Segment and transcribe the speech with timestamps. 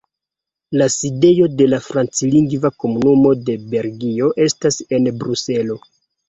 [0.81, 5.79] La sidejo de la Franclingva Komunumo de Belgio estas en Bruselo.